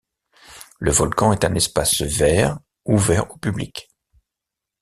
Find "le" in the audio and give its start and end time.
0.79-0.89